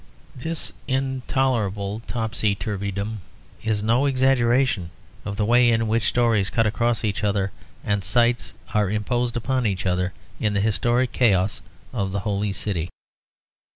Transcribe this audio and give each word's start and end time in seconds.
This 0.35 0.73
intolerable 0.87 2.01
topsy 2.07 2.55
turvydom 2.55 3.21
is 3.61 3.83
no 3.83 4.07
exaggeration 4.07 4.89
of 5.25 5.37
the 5.37 5.45
way 5.45 5.69
in 5.69 5.87
which 5.87 6.01
stories 6.09 6.49
cut 6.49 6.65
across 6.65 7.05
each 7.05 7.23
other 7.23 7.51
and 7.83 8.03
sites 8.03 8.53
are 8.73 8.89
imposed 8.89 9.37
on 9.47 9.67
each 9.67 9.85
other 9.85 10.13
in 10.39 10.55
the 10.55 10.59
historic 10.59 11.11
chaos 11.11 11.61
of 11.93 12.11
the 12.11 12.21
Holy 12.21 12.51
City. 12.51 12.89